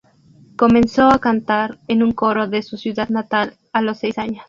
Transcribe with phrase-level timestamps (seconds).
[0.55, 4.39] Comenzó a cantar en un coro de su ciudad natal a los seis años.